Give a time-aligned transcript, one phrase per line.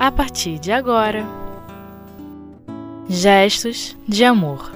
[0.00, 1.26] a partir de agora.
[3.06, 4.72] Gestos de amor.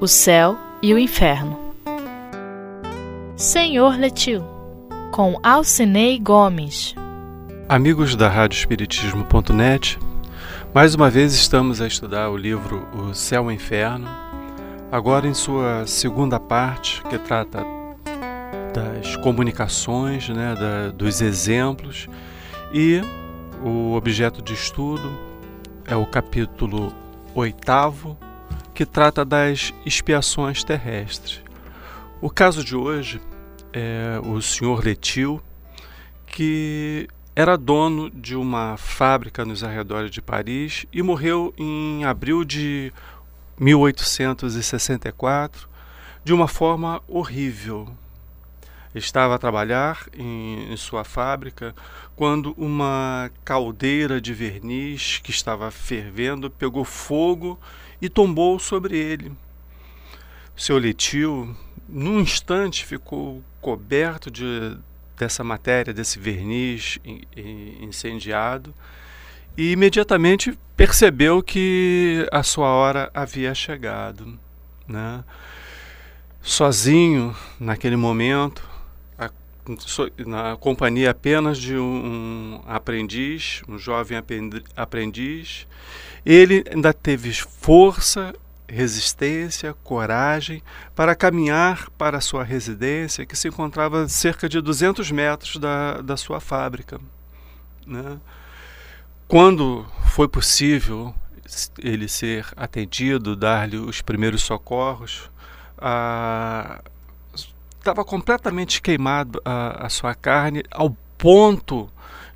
[0.00, 1.58] O céu e o inferno.
[3.34, 4.44] Senhor Letil,
[5.10, 6.94] com Alcinei Gomes.
[7.68, 9.98] Amigos da Rádio Espiritismo.net,
[10.72, 14.06] mais uma vez estamos a estudar o livro O Céu e o Inferno,
[14.92, 17.66] agora em sua segunda parte, que trata
[18.72, 22.06] das comunicações, né, da, dos exemplos,
[22.72, 23.02] e
[23.64, 25.10] o objeto de estudo
[25.84, 26.94] é o capítulo
[27.34, 28.16] oitavo,
[28.74, 31.42] que trata das expiações terrestres.
[32.20, 33.20] O caso de hoje
[33.72, 35.40] é o senhor Letil,
[36.26, 42.92] que era dono de uma fábrica nos arredores de Paris e morreu em abril de
[43.58, 45.68] 1864
[46.24, 47.88] de uma forma horrível.
[48.96, 51.74] Estava a trabalhar em, em, sua fábrica
[52.16, 57.60] quando uma caldeira de verniz que estava fervendo pegou fogo
[58.00, 59.32] e tombou sobre ele.
[60.56, 61.54] Seu Letil,
[61.86, 64.78] num instante, ficou coberto de,
[65.18, 66.98] dessa matéria, desse verniz
[67.78, 68.74] incendiado,
[69.58, 74.38] e imediatamente percebeu que a sua hora havia chegado.
[74.88, 75.22] Né?
[76.40, 78.65] Sozinho, naquele momento,
[80.26, 84.18] na companhia apenas de um aprendiz, um jovem
[84.76, 85.66] aprendiz,
[86.24, 88.34] ele ainda teve força,
[88.68, 90.62] resistência, coragem
[90.94, 96.00] para caminhar para a sua residência, que se encontrava a cerca de 200 metros da,
[96.00, 97.00] da sua fábrica.
[97.86, 98.18] Né?
[99.28, 101.14] Quando foi possível
[101.78, 105.30] ele ser atendido, dar-lhe os primeiros socorros,
[107.86, 111.88] estava completamente queimado a, a sua carne ao ponto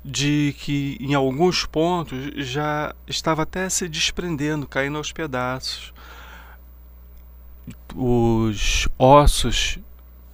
[0.03, 5.93] de que em alguns pontos já estava até se desprendendo, caindo aos pedaços.
[7.93, 9.77] Os ossos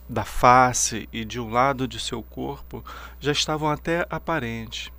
[0.08, 2.86] da face e de um lado de seu corpo
[3.20, 4.92] já estavam até aparentes.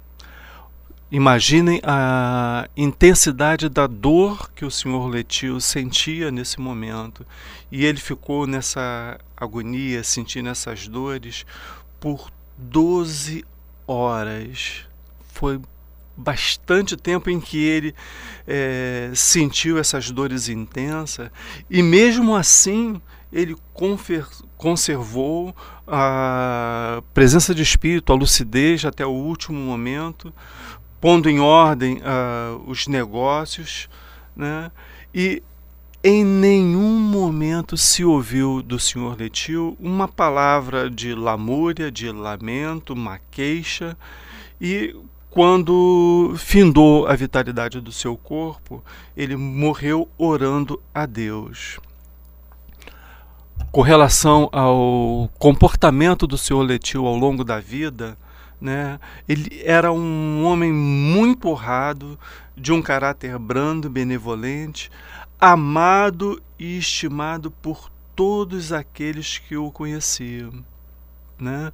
[1.11, 7.25] Imaginem a intensidade da dor que o senhor Letil sentia nesse momento.
[7.73, 11.47] E ele ficou nessa agonia, sentindo essas dores,
[12.01, 13.45] por 12
[13.87, 14.87] horas.
[15.33, 15.61] Foi
[16.17, 17.95] bastante tempo em que ele
[18.47, 21.31] é, sentiu essas dores intensas
[21.71, 23.01] e mesmo assim
[23.33, 23.57] ele
[24.57, 25.55] conservou
[25.87, 30.33] a presença de espírito, a lucidez até o último momento,
[31.01, 33.89] pondo em ordem uh, os negócios,
[34.35, 34.73] né?
[35.15, 35.43] e
[36.03, 43.19] em nenhum momento se ouviu do senhor Letil uma palavra de lamúria, de lamento, uma
[43.31, 43.97] queixa,
[44.61, 44.95] e
[45.29, 48.83] quando findou a vitalidade do seu corpo,
[49.17, 51.79] ele morreu orando a Deus.
[53.73, 58.17] Com relação ao comportamento do senhor Letil ao longo da vida,
[58.61, 58.99] né,
[59.29, 62.19] ele era um homem muito honrado,
[62.57, 64.91] de um caráter brando, benevolente,
[65.41, 70.65] amado e estimado por todos aqueles que o conheciam.
[71.39, 71.73] Né?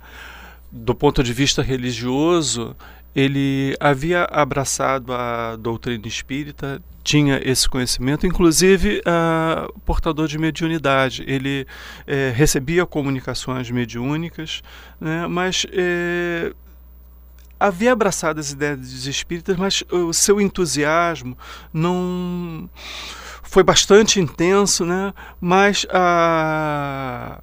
[0.70, 2.76] Do ponto de vista religioso,
[3.14, 11.22] ele havia abraçado a doutrina espírita, tinha esse conhecimento, inclusive uh, portador de mediunidade.
[11.26, 11.66] Ele
[12.06, 14.62] eh, recebia comunicações mediúnicas,
[14.98, 16.54] né, mas eh,
[17.60, 21.36] havia abraçado as ideias espíritas, mas o seu entusiasmo
[21.72, 22.68] não
[23.44, 25.14] foi bastante intenso, né?
[25.40, 27.40] mas a,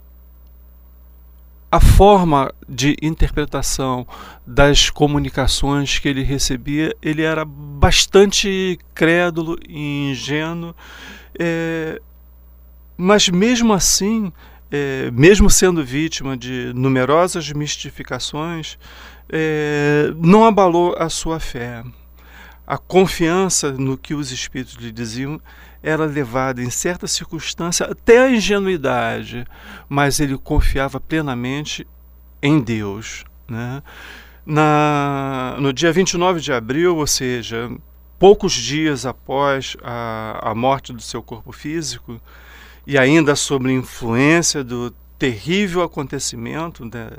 [1.71, 4.05] a forma de interpretação
[4.45, 10.75] das comunicações que ele recebia, ele era bastante crédulo e ingênuo,
[11.39, 12.01] é,
[12.97, 14.33] mas mesmo assim,
[14.69, 18.77] é, mesmo sendo vítima de numerosas mistificações,
[19.29, 21.83] é, não abalou a sua fé.
[22.67, 25.39] A confiança no que os espíritos lhe diziam
[25.83, 29.45] era levada em certa circunstância até a ingenuidade,
[29.89, 31.87] mas ele confiava plenamente
[32.41, 33.23] em Deus.
[33.47, 33.81] Né?
[34.45, 37.69] Na, no dia 29 de abril, ou seja,
[38.19, 42.21] poucos dias após a, a morte do seu corpo físico,
[42.85, 47.09] e ainda sob influência do terrível acontecimento, né,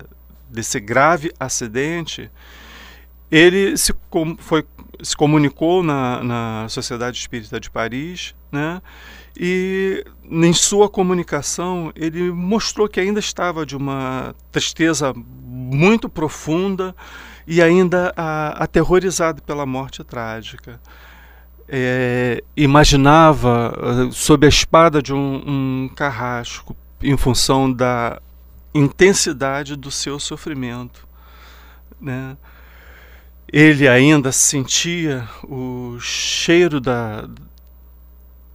[0.49, 2.31] desse grave acidente,
[3.31, 4.65] ele se, com, foi,
[5.03, 8.83] se comunicou na, na Sociedade Espírita de Paris, né?
[9.37, 16.95] e em sua comunicação ele mostrou que ainda estava de uma tristeza muito profunda
[17.47, 20.81] e ainda a, aterrorizado pela morte trágica.
[21.69, 23.73] É, imaginava
[24.09, 28.21] uh, sob a espada de um, um carrasco em função da
[28.75, 31.07] intensidade do seu sofrimento.
[32.01, 32.37] Né?
[33.51, 37.27] Ele ainda sentia o cheiro da,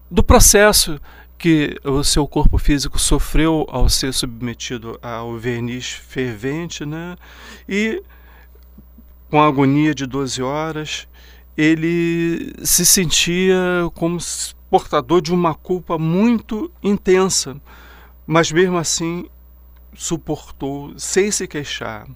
[0.10, 1.00] do processo
[1.38, 7.16] que o seu corpo físico sofreu ao ser submetido ao verniz fervente, né?
[7.70, 8.02] E
[9.30, 11.08] com a agonia de 12 horas,
[11.56, 13.56] ele se sentia
[13.94, 14.18] como
[14.70, 17.60] portador de uma culpa muito intensa,
[18.26, 19.26] mas mesmo assim
[19.94, 22.08] suportou sem se queixar.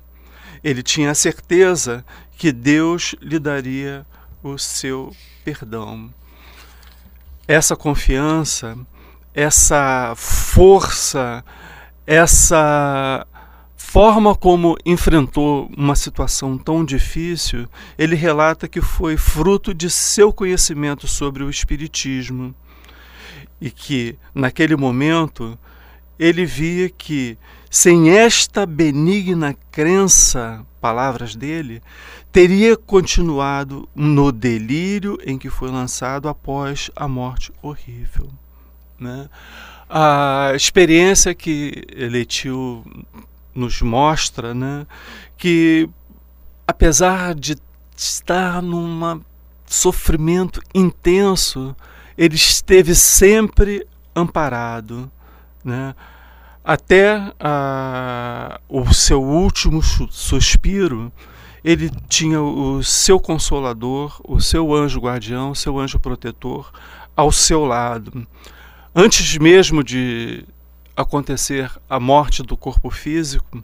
[0.63, 2.05] Ele tinha a certeza
[2.38, 4.05] que Deus lhe daria
[4.43, 6.13] o seu perdão.
[7.51, 8.77] Essa confiança,
[9.33, 11.44] essa força,
[12.07, 13.27] essa
[13.75, 17.68] forma como enfrentou uma situação tão difícil,
[17.98, 22.56] ele relata que foi fruto de seu conhecimento sobre o Espiritismo.
[23.59, 25.59] E que, naquele momento,
[26.18, 27.38] ele via que,
[27.71, 31.81] sem esta benigna crença, palavras dele,
[32.29, 38.27] teria continuado no delírio em que foi lançado após a morte horrível.
[39.00, 39.29] Né?
[39.89, 42.83] A experiência que Letil
[43.56, 44.85] nos mostra né,
[45.38, 45.89] que,
[46.67, 47.56] apesar de
[47.95, 49.21] estar num
[49.65, 51.74] sofrimento intenso,
[52.17, 55.09] ele esteve sempre amparado.
[55.63, 55.95] Né?
[56.63, 61.12] Até a, o seu último suspiro,
[61.63, 66.72] ele tinha o seu consolador, o seu anjo guardião, o seu anjo protetor
[67.16, 68.28] ao seu lado.
[68.96, 70.46] Antes mesmo de
[70.96, 73.63] acontecer a morte do corpo físico,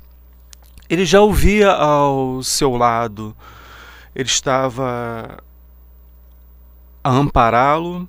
[0.89, 3.35] ele já ouvia ao seu lado,
[4.15, 5.37] ele estava
[7.03, 8.07] a ampará-lo,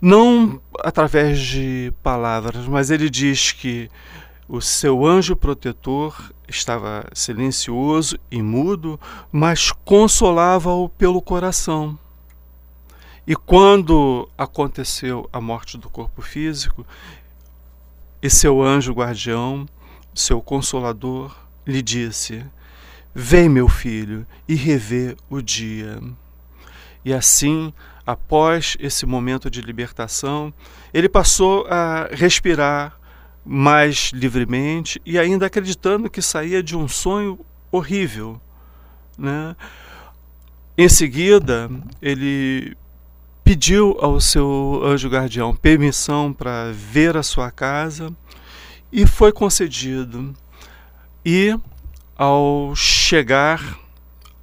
[0.00, 3.90] não através de palavras, mas ele diz que
[4.52, 9.00] o seu anjo protetor estava silencioso e mudo,
[9.32, 11.98] mas consolava-o pelo coração.
[13.26, 16.86] E quando aconteceu a morte do corpo físico,
[18.20, 19.66] e seu anjo guardião,
[20.14, 21.34] seu consolador,
[21.66, 22.44] lhe disse:
[23.14, 25.98] Vem, meu filho, e revê o dia.
[27.02, 27.72] E assim,
[28.06, 30.52] após esse momento de libertação,
[30.92, 33.00] ele passou a respirar
[33.44, 37.38] mais livremente e ainda acreditando que saía de um sonho
[37.70, 38.40] horrível.
[39.18, 39.56] Né?
[40.76, 42.76] Em seguida, ele
[43.44, 48.14] pediu ao seu anjo guardião permissão para ver a sua casa
[48.90, 50.34] e foi concedido.
[51.24, 51.56] E
[52.16, 53.78] ao chegar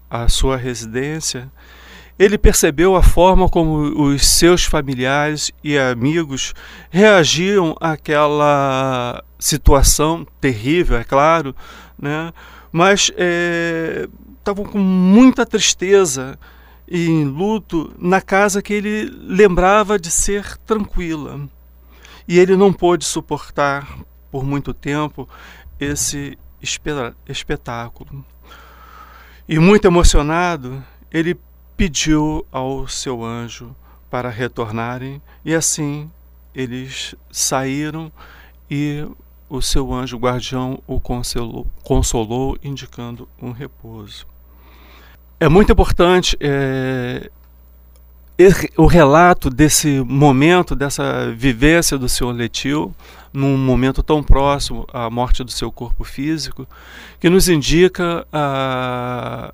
[0.09, 1.51] à sua residência,
[2.19, 6.53] ele percebeu a forma como os seus familiares e amigos
[6.89, 11.55] reagiam àquela situação terrível, é claro,
[11.97, 12.33] né?
[12.73, 13.09] mas
[14.37, 16.37] estavam é, com muita tristeza
[16.85, 21.39] e em luto na casa que ele lembrava de ser tranquila.
[22.27, 23.87] E ele não pôde suportar
[24.29, 25.27] por muito tempo
[25.79, 26.37] esse
[27.27, 28.25] espetáculo.
[29.47, 31.39] E muito emocionado, ele
[31.79, 33.73] pediu ao seu anjo
[34.11, 36.11] para retornarem, e assim
[36.53, 38.11] eles saíram
[38.69, 39.07] e
[39.47, 44.27] o seu anjo guardião o consolou, consolou indicando um repouso.
[45.39, 47.31] É muito importante é,
[48.75, 52.93] o relato desse momento, dessa vivência do senhor Letil,
[53.31, 56.67] num momento tão próximo à morte do seu corpo físico,
[57.21, 59.53] que nos indica a,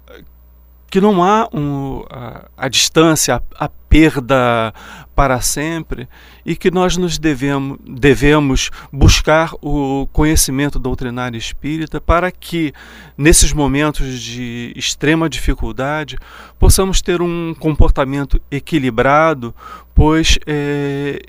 [0.95, 4.73] que não há um, a, a, distância, a, a, perda
[5.13, 6.07] para sempre
[6.45, 12.71] e que nós nos devemos, devemos buscar o conhecimento doutrinário espírita para que,
[13.17, 16.17] nesses momentos de extrema dificuldade,
[16.57, 19.53] possamos ter um comportamento equilibrado,
[19.93, 21.19] pois é,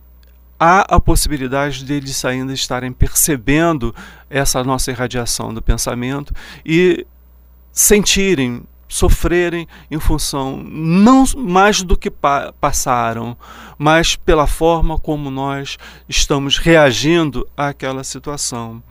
[0.61, 3.93] há a possibilidade deles ainda estarem percebendo
[4.31, 6.33] essa nossa irradiação do pensamento
[6.65, 7.05] e
[7.73, 13.37] sentirem sofrerem em função não mais do que pa passaram,
[13.79, 15.77] mas pela forma como nós
[16.09, 18.83] estamos reagindo àquela situação.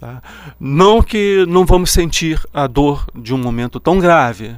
[0.00, 0.22] Tá?
[0.58, 4.56] Não que não vamos sentir a dor de um momento tão grave,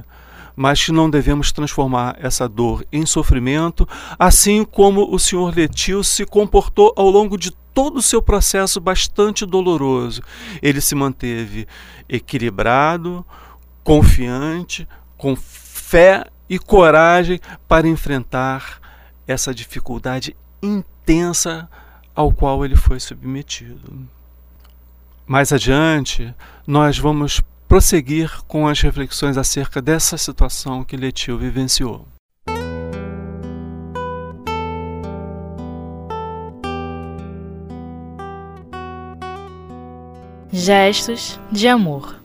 [0.55, 3.87] mas que não devemos transformar essa dor em sofrimento,
[4.17, 9.45] assim como o senhor Letil se comportou ao longo de todo o seu processo bastante
[9.45, 10.21] doloroso,
[10.61, 11.67] ele se manteve
[12.07, 13.25] equilibrado,
[13.85, 18.81] confiante, com fé e coragem para enfrentar
[19.27, 21.69] essa dificuldade intensa
[22.15, 24.09] ao qual ele foi submetido.
[25.27, 26.33] Mais adiante,
[26.65, 32.07] nós vamos prosseguir com as reflexões acerca dessa situação que Letil vivenciou.
[40.51, 42.19] Gestos de amor.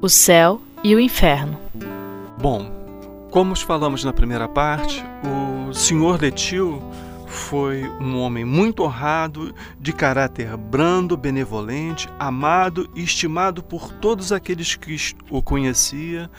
[0.00, 1.58] O céu e o inferno.
[2.38, 2.70] Bom,
[3.30, 5.02] como falamos na primeira parte,
[5.68, 6.82] o Senhor Letil
[7.26, 14.74] foi um homem muito honrado, de caráter brando, benevolente, amado e estimado por todos aqueles
[14.74, 14.96] que
[15.30, 16.30] o conhecia,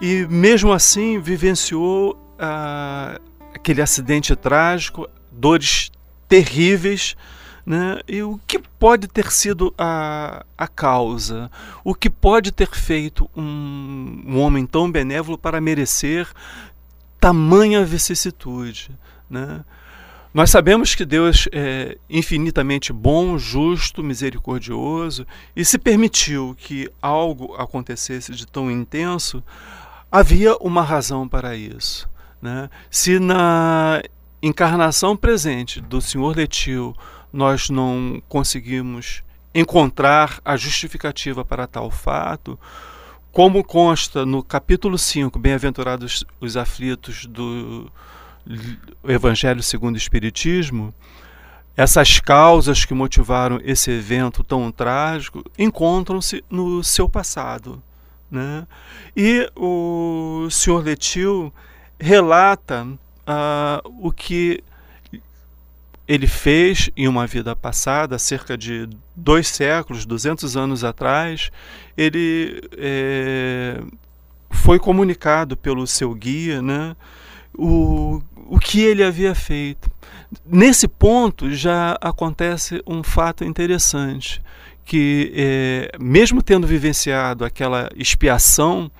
[0.00, 3.20] e mesmo assim vivenciou ah,
[3.54, 5.90] aquele acidente trágico, dores
[6.26, 7.16] terríveis
[7.64, 8.00] né?
[8.06, 11.50] E o que pode ter sido a, a causa?
[11.82, 16.28] O que pode ter feito um, um homem tão benévolo para merecer
[17.18, 18.90] tamanha vicissitude?
[19.30, 19.64] Né?
[20.34, 28.32] Nós sabemos que Deus é infinitamente bom, justo, misericordioso, e se permitiu que algo acontecesse
[28.32, 29.42] de tão intenso,
[30.10, 32.10] havia uma razão para isso.
[32.42, 32.68] Né?
[32.90, 34.02] Se na
[34.46, 36.94] encarnação presente do Senhor Letil
[37.32, 39.24] nós não conseguimos
[39.54, 42.58] encontrar a justificativa para tal fato,
[43.32, 47.90] como consta no capítulo 5, Bem-aventurados os aflitos do
[49.02, 50.94] Evangelho segundo o Espiritismo,
[51.76, 57.82] essas causas que motivaram esse evento tão trágico encontram-se no seu passado.
[58.30, 58.66] Né?
[59.16, 60.82] E o Sr.
[60.84, 61.52] Letil
[61.98, 62.86] relata
[63.28, 64.62] uh, o que
[66.06, 71.50] ele fez em uma vida passada, cerca de dois séculos, 200 anos atrás,
[71.96, 73.82] ele é,
[74.50, 76.94] foi comunicado pelo seu guia né,
[77.56, 79.90] o, o que ele havia feito.
[80.44, 84.42] Nesse ponto já acontece um fato interessante,
[84.84, 88.90] que é, mesmo tendo vivenciado aquela expiação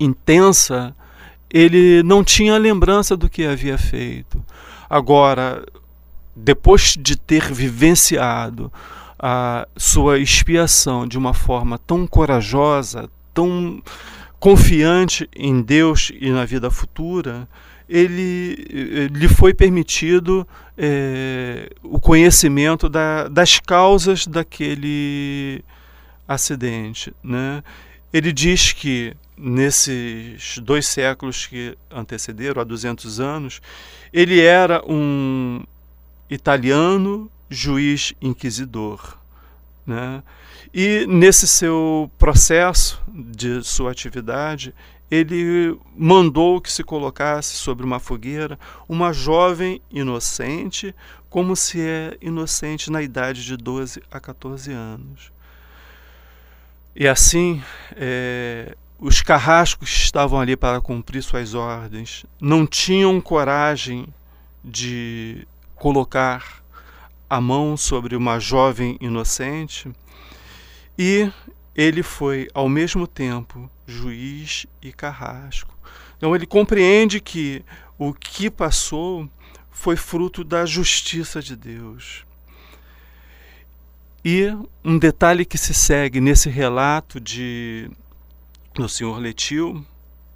[0.00, 0.94] intensa,
[1.50, 4.42] ele não tinha lembrança do que havia feito.
[4.88, 5.64] Agora,
[6.34, 8.72] depois de ter vivenciado
[9.18, 13.82] a sua expiação de uma forma tão corajosa, tão
[14.38, 17.48] confiante em Deus e na vida futura,
[17.88, 25.64] ele eh, lhe foi permitido é, o conhecimento da, das causas daquele
[26.28, 27.12] acidente.
[27.24, 27.62] Né?
[28.12, 33.60] Ele diz que nesses dois séculos que antecederam, há 200 anos,
[34.12, 35.62] ele era um
[36.28, 39.18] italiano, juiz inquisidor.
[39.86, 40.22] Né?
[40.72, 44.74] E nesse seu processo de sua atividade,
[45.10, 50.94] ele mandou que se colocasse sobre uma fogueira uma jovem inocente,
[51.30, 55.32] como se é inocente na idade de 12 a 14 anos.
[56.94, 57.62] E assim,
[57.94, 64.06] é, os carrascos que estavam ali para cumprir suas ordens não tinham coragem
[64.64, 66.62] de colocar
[67.30, 69.90] a mão sobre uma jovem inocente
[70.98, 71.30] e
[71.74, 75.72] ele foi ao mesmo tempo juiz e carrasco.
[76.16, 77.64] Então ele compreende que
[77.96, 79.28] o que passou
[79.70, 82.26] foi fruto da justiça de Deus.
[84.24, 84.48] E
[84.84, 87.90] um detalhe que se segue nesse relato de
[88.74, 89.84] do senhor Letil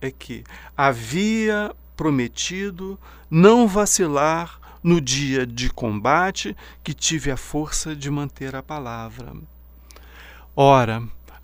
[0.01, 0.43] é que
[0.77, 2.99] havia prometido
[3.31, 9.33] não vacilar no dia de combate que tive a força de manter a palavra.
[10.57, 11.03] Ora,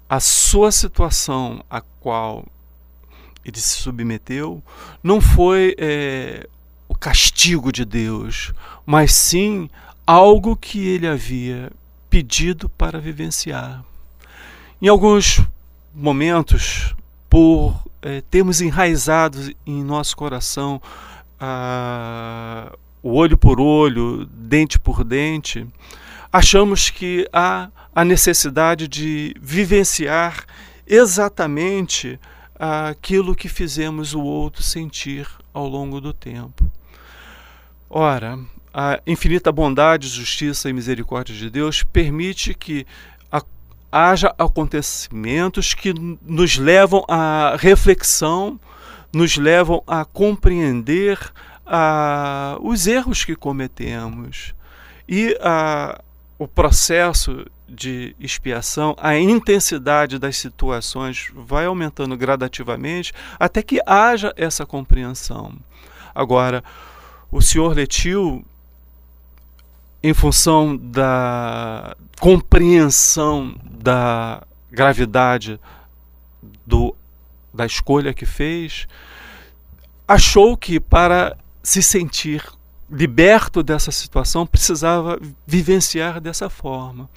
[0.08, 2.44] a sua situação a qual
[3.44, 4.62] ele se submeteu
[5.02, 6.48] não foi é,
[6.88, 8.52] o castigo de Deus,
[8.84, 9.70] mas sim
[10.06, 11.70] algo que ele havia
[12.10, 13.84] pedido para vivenciar.
[14.80, 15.40] Em alguns
[15.94, 16.94] momentos,
[17.28, 20.80] por é, termos enraizado em nosso coração
[21.40, 22.72] a
[23.02, 25.66] o olho por olho, dente por dente,
[26.32, 30.44] achamos que há a necessidade de vivenciar
[30.86, 32.18] exatamente
[32.54, 36.70] aquilo que fizemos o outro sentir ao longo do tempo.
[37.88, 38.38] Ora,
[38.80, 42.86] a infinita bondade, justiça e misericórdia de Deus permite que
[43.90, 45.92] haja acontecimentos que
[46.22, 48.60] nos levam à reflexão,
[49.12, 51.18] nos levam a compreender
[52.60, 54.54] os erros que cometemos
[55.08, 55.36] e
[56.38, 64.64] o processo de expiação, a intensidade das situações vai aumentando gradativamente até que haja essa
[64.64, 65.52] compreensão.
[66.14, 66.62] Agora,
[67.28, 68.44] o senhor Letil,
[70.02, 75.60] em função da compreensão da gravidade
[76.66, 76.94] do,
[77.52, 78.86] da escolha que fez,
[80.06, 82.42] achou que para se sentir
[82.90, 87.08] liberto dessa situação precisava vivenciar dessa forma.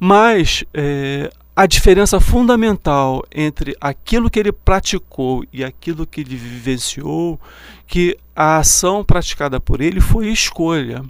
[0.00, 7.40] Mas é, a diferença fundamental entre aquilo que ele praticou e aquilo que ele vivenciou,
[7.86, 11.04] que a ação praticada por ele foi escolha.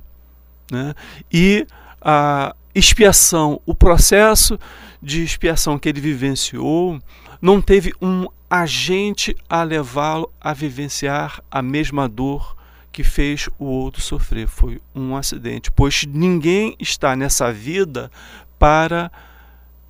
[0.72, 0.94] Né?
[1.30, 1.66] E
[2.00, 4.58] a expiação, o processo
[5.02, 6.98] de expiação que ele vivenciou,
[7.42, 12.56] não teve um agente a levá-lo a vivenciar a mesma dor
[12.90, 14.48] que fez o outro sofrer.
[14.48, 18.10] Foi um acidente, pois ninguém está nessa vida
[18.58, 19.12] para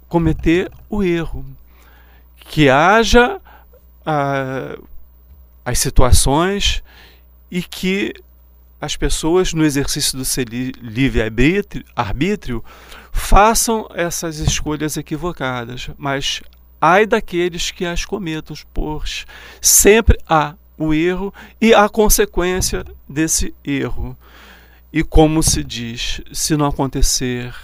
[0.08, 1.44] cometer o erro.
[2.36, 3.40] Que haja
[4.04, 4.76] ah,
[5.64, 6.82] as situações
[7.50, 8.14] e que
[8.82, 12.64] as pessoas, no exercício do seu livre-arbítrio,
[13.12, 16.42] façam essas escolhas equivocadas, mas
[16.80, 19.24] ai daqueles que as cometam, pois
[19.60, 24.18] sempre há o erro e a consequência desse erro.
[24.92, 27.54] E como se diz, se não acontecer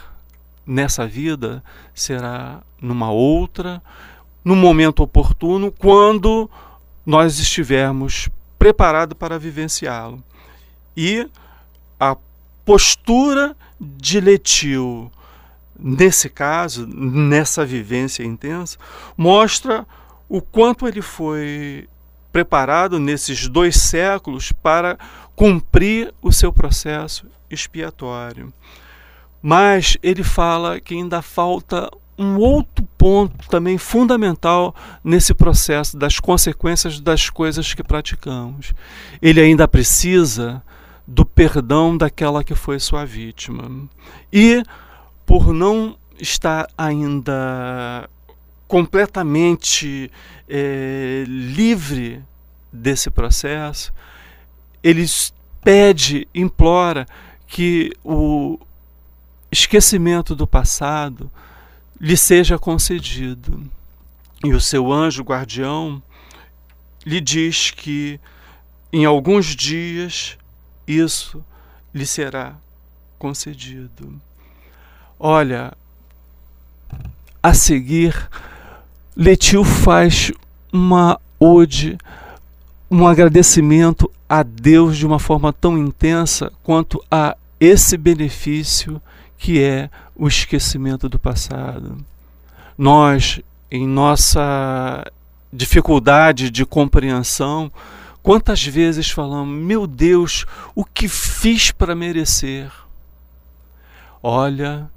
[0.65, 3.83] nessa vida, será numa outra,
[4.45, 6.49] no momento oportuno, quando
[7.05, 10.23] nós estivermos preparados para vivenciá-lo.
[11.01, 11.31] E
[12.01, 12.17] a
[12.65, 15.09] postura de Letil,
[15.79, 18.77] nesse caso, nessa vivência intensa,
[19.17, 19.87] mostra
[20.29, 21.89] o quanto ele foi
[22.33, 24.99] preparado nesses dois séculos para
[25.37, 28.53] cumprir o seu processo expiatório.
[29.41, 31.89] Mas ele fala que ainda falta
[32.19, 34.75] um outro ponto também fundamental
[35.05, 38.75] nesse processo das consequências das coisas que praticamos.
[39.23, 40.61] Ele ainda precisa
[41.11, 43.89] do perdão daquela que foi sua vítima.
[44.31, 44.63] E
[45.25, 48.09] por não estar ainda
[48.67, 50.11] completamente
[50.47, 52.23] é, livre
[52.71, 53.91] desse processo,
[54.83, 55.07] ele
[55.63, 57.07] pede, implora
[57.47, 58.59] que o
[59.51, 61.31] esquecimento do passado
[61.99, 63.63] lhe seja concedido.
[64.45, 66.03] E o seu anjo guardião
[67.07, 68.21] lhe diz que
[68.93, 70.38] em alguns dias
[70.89, 71.45] isso
[71.95, 72.55] lhe será
[73.19, 74.13] concedido.
[75.19, 75.73] Olha,
[77.43, 78.29] a seguir
[79.17, 80.33] Letil faz
[80.73, 81.99] uma ode,
[82.91, 89.03] um agradecimento a Deus de uma forma tão intensa quanto a esse benefício
[89.37, 91.97] que é o esquecimento do passado.
[92.77, 95.05] Nós, em nossa
[95.53, 97.73] dificuldade de compreensão,
[98.29, 102.71] quantas vezes falamos: Meu Deus, o que fiz para merecer?
[104.23, 104.91] Olha,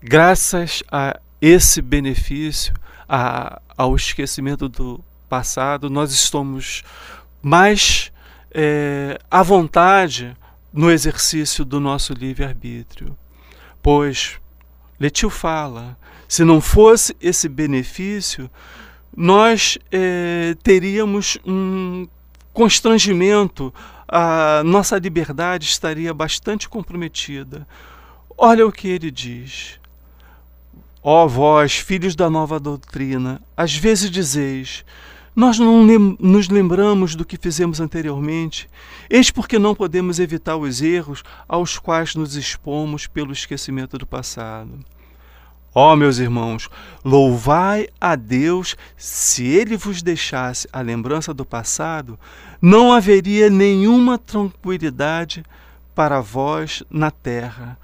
[0.00, 2.72] graças a esse benefício,
[3.08, 6.84] a, ao esquecimento do passado, nós estamos
[7.42, 8.12] mais
[8.52, 10.36] é, à vontade
[10.72, 13.18] no exercício do nosso livre-arbítrio.
[13.82, 14.38] Pois,
[15.00, 18.48] Letil fala, se não fosse esse benefício,
[19.16, 22.06] nós é, teríamos um
[22.58, 23.72] constrangimento,
[24.08, 27.64] a nossa liberdade estaria bastante comprometida.
[28.36, 29.78] Olha o que ele diz.
[31.00, 34.84] Ó vós, filhos da nova doutrina, às vezes dizeis:
[35.36, 38.68] Nós não lem nos lembramos do que fizemos anteriormente,
[39.08, 44.80] eis porque não podemos evitar os erros aos quais nos expomos pelo esquecimento do passado.
[45.74, 46.68] Ó meus irmãos,
[47.04, 52.18] louvai a Deus, se ele vos deixasse a lembrança do passado,
[52.60, 55.44] não haveria nenhuma tranquilidade
[55.94, 57.78] para vós na terra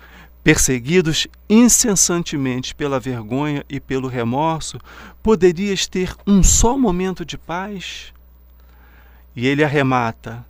[0.45, 4.79] Perseguidos incessantemente pela vergonha e pelo remorso,
[5.23, 8.13] poderias ter um só momento de paz?
[9.35, 10.45] E ele arremata: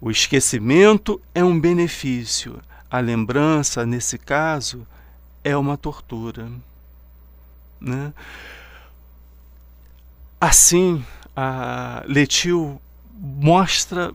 [0.00, 4.84] o esquecimento é um benefício, a lembrança, nesse caso,
[5.44, 6.50] é uma tortura.
[7.80, 8.12] Né?
[10.40, 12.80] Assim, a Letil
[13.18, 14.12] mostra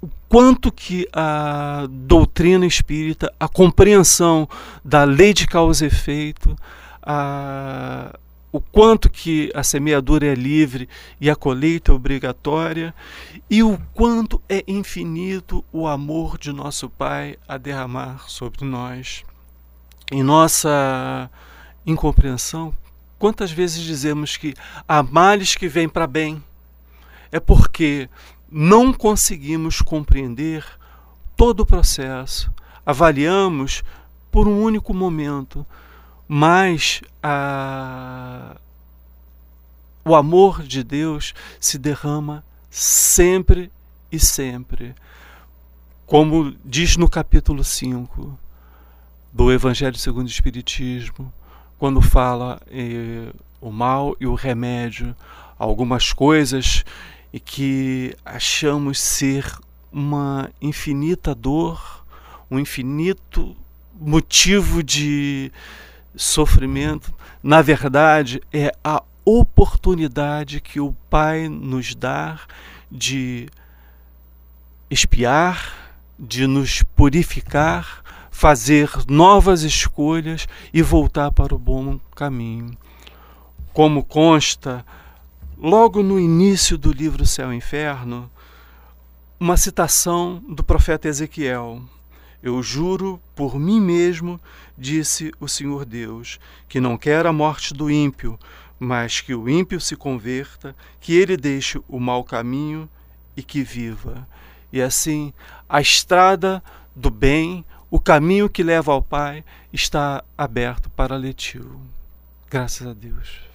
[0.00, 4.48] o quanto que a doutrina espírita, a compreensão
[4.84, 6.56] da lei de causa e efeito,
[7.02, 8.18] a,
[8.52, 10.88] o quanto que a semeadura é livre
[11.20, 12.94] e a colheita é obrigatória,
[13.48, 19.24] e o quanto é infinito o amor de nosso Pai a derramar sobre nós.
[20.10, 21.30] em nossa
[21.86, 22.72] incompreensão,
[23.18, 24.54] quantas vezes dizemos que
[24.88, 26.42] há males que vêm para bem?
[27.32, 28.08] É porque
[28.50, 30.64] não conseguimos compreender
[31.36, 32.52] todo o processo,
[32.84, 33.82] avaliamos
[34.30, 35.66] por um único momento,
[36.28, 38.56] mas a...
[40.04, 43.70] o amor de Deus se derrama sempre
[44.10, 44.94] e sempre.
[46.06, 48.38] Como diz no capítulo 5
[49.32, 51.32] do Evangelho segundo o Espiritismo,
[51.80, 55.16] quando fala eh, o mal e o remédio,
[55.58, 56.84] algumas coisas
[57.32, 59.50] e que achamos ser
[59.90, 62.04] uma infinita dor,
[62.50, 63.56] um infinito
[63.98, 65.50] motivo de
[66.14, 72.40] sofrimento, na verdade é a oportunidade que o Pai nos dá
[72.92, 73.48] de
[74.90, 78.02] espiar, de nos purificar,
[78.40, 82.74] fazer novas escolhas e voltar para o bom caminho.
[83.70, 84.82] Como consta
[85.58, 88.30] logo no início do livro Céu e Inferno,
[89.38, 91.82] uma citação do profeta Ezequiel.
[92.42, 94.40] Eu juro por mim mesmo,
[94.76, 98.40] disse o Senhor Deus, que não quer a morte do ímpio,
[98.78, 102.88] mas que o ímpio se converta, que ele deixe o mau caminho
[103.36, 104.26] e que viva.
[104.72, 105.30] E assim,
[105.68, 106.64] a estrada
[106.96, 111.80] do bem, o caminho que leva ao Pai, está aberto para Letil.
[112.48, 113.49] Graças a Deus.